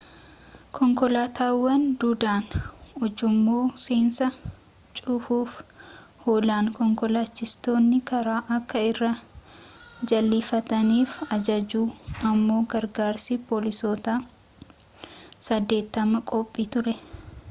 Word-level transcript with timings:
konkolaataawwan 0.77 1.81
duudaan 1.99 2.45
ujummoo 3.05 3.65
seensaa 3.83 4.31
cuufuuf 5.01 5.51
oolan 6.33 6.71
konkolaachistoonni 6.79 7.99
karaa 8.13 8.39
akka 8.57 8.83
irraa 8.89 9.13
jal'ifataniif 10.13 11.15
ajajuuf 11.39 12.25
ammoo 12.33 12.61
gargaarsi 12.75 13.41
poolisoota 13.51 14.19
80 15.53 16.27
qophii 16.35 16.71
ture 16.77 16.97